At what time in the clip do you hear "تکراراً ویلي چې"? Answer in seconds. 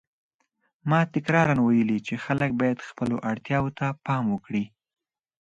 1.13-2.13